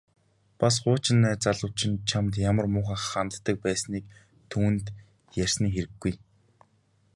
Бас 0.59 0.75
хуучин 0.81 1.17
найз 1.25 1.37
залуу 1.45 1.69
чинь 1.79 1.97
чамд 2.09 2.33
ямар 2.49 2.65
муухай 2.73 2.99
ханддаг 3.09 3.55
байсныг 3.65 4.05
түүнд 4.51 4.85
ярьсны 5.43 5.67
хэрэггүй. 5.75 6.13